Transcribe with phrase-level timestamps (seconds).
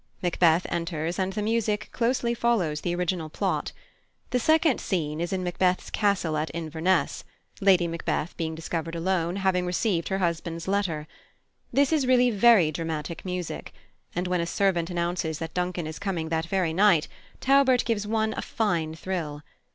[0.23, 3.71] Macbeth enters, and the music closely follows the original plot.
[4.31, 7.23] The second scene is in Macbeth's castle at Inverness,
[7.61, 11.07] Lady Macbeth being discovered alone, having received her husband's letter.
[11.71, 13.73] This is really very dramatic music;
[14.15, 17.07] and when a servant announces that Duncan is coming that very night,
[17.39, 19.43] Taubert gives one a fine thrill.